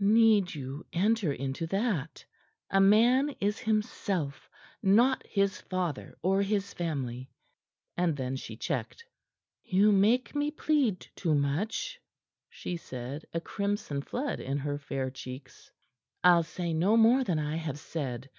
"Need 0.00 0.54
you 0.54 0.86
enter 0.92 1.32
into 1.32 1.66
that? 1.66 2.24
A 2.70 2.80
man 2.80 3.30
is 3.40 3.58
himself; 3.58 4.48
not 4.80 5.26
his 5.26 5.60
father 5.60 6.16
or 6.22 6.40
his 6.40 6.72
family." 6.72 7.32
And 7.96 8.16
then 8.16 8.36
she 8.36 8.56
checked. 8.56 9.04
"You 9.64 9.90
make 9.90 10.36
me 10.36 10.52
plead 10.52 11.00
too 11.16 11.34
much," 11.34 12.00
she 12.48 12.76
said, 12.76 13.24
a 13.34 13.40
crimson 13.40 14.00
flood 14.02 14.38
in 14.38 14.58
her 14.58 14.78
fair 14.78 15.10
cheeks. 15.10 15.72
"I'll 16.22 16.44
say 16.44 16.72
no 16.72 16.96
more 16.96 17.24
than 17.24 17.40
I 17.40 17.56
have 17.56 17.80
said. 17.80 18.30